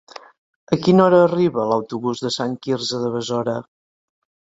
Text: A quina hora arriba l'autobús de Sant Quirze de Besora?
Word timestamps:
A 0.75 0.79
quina 0.85 1.03
hora 1.03 1.19
arriba 1.27 1.67
l'autobús 1.73 2.25
de 2.27 2.35
Sant 2.39 2.59
Quirze 2.67 3.07
de 3.07 3.15
Besora? 3.21 3.59